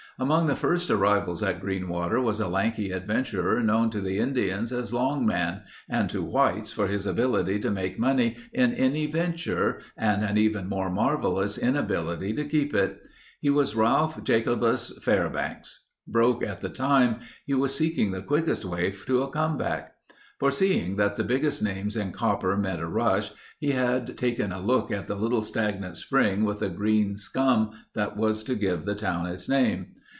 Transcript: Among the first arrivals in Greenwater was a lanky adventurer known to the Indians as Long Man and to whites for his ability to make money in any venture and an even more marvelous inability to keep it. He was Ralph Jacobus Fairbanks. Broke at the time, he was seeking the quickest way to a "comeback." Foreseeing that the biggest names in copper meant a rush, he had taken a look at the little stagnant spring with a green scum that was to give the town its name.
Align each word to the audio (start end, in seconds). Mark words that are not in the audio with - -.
Among 0.19 0.45
the 0.45 0.55
first 0.57 0.91
arrivals 0.91 1.41
in 1.41 1.59
Greenwater 1.61 2.21
was 2.21 2.39
a 2.39 2.47
lanky 2.47 2.91
adventurer 2.91 3.59
known 3.59 3.89
to 3.89 3.99
the 3.99 4.19
Indians 4.19 4.71
as 4.71 4.93
Long 4.93 5.25
Man 5.25 5.61
and 5.89 6.11
to 6.11 6.21
whites 6.21 6.71
for 6.71 6.85
his 6.85 7.07
ability 7.07 7.59
to 7.61 7.71
make 7.71 7.97
money 7.97 8.37
in 8.53 8.71
any 8.75 9.07
venture 9.07 9.81
and 9.97 10.21
an 10.23 10.37
even 10.37 10.69
more 10.69 10.91
marvelous 10.91 11.57
inability 11.57 12.33
to 12.33 12.45
keep 12.45 12.71
it. 12.75 13.01
He 13.39 13.49
was 13.49 13.73
Ralph 13.73 14.23
Jacobus 14.23 14.95
Fairbanks. 15.01 15.87
Broke 16.05 16.43
at 16.43 16.59
the 16.59 16.69
time, 16.69 17.21
he 17.47 17.55
was 17.55 17.73
seeking 17.73 18.11
the 18.11 18.21
quickest 18.21 18.63
way 18.63 18.91
to 19.07 19.23
a 19.23 19.27
"comeback." 19.29 19.95
Foreseeing 20.39 20.97
that 20.97 21.15
the 21.17 21.23
biggest 21.23 21.63
names 21.63 21.97
in 21.97 22.11
copper 22.11 22.55
meant 22.55 22.81
a 22.81 22.87
rush, 22.87 23.31
he 23.57 23.71
had 23.71 24.15
taken 24.17 24.51
a 24.51 24.59
look 24.61 24.91
at 24.91 25.07
the 25.07 25.15
little 25.15 25.41
stagnant 25.41 25.97
spring 25.97 26.43
with 26.43 26.61
a 26.61 26.69
green 26.69 27.15
scum 27.15 27.71
that 27.95 28.15
was 28.17 28.43
to 28.43 28.53
give 28.53 28.83
the 28.85 28.95
town 28.95 29.25
its 29.25 29.49
name. 29.49 29.87